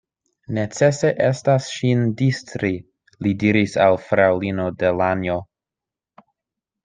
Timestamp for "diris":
3.43-3.77